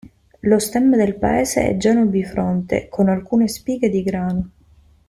Lo 0.39 0.57
stemma 0.57 0.97
del 0.97 1.15
paese 1.15 1.61
è 1.67 1.77
Giano 1.77 2.05
bifronte, 2.05 2.87
con 2.89 3.07
alcune 3.07 3.47
spighe 3.47 3.87
di 3.87 4.01
grano. 4.01 4.49